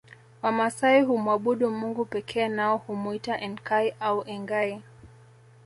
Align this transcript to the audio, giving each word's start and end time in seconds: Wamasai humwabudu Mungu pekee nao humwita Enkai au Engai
Wamasai 0.41 1.01
humwabudu 1.03 1.71
Mungu 1.71 2.05
pekee 2.05 2.47
nao 2.47 2.77
humwita 2.77 3.39
Enkai 3.41 3.95
au 3.99 4.23
Engai 4.27 4.81